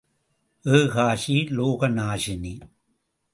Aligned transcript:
ஏகாக்ஷி 0.65 1.37
லோக 1.51 1.89
நாசினி. 1.89 2.53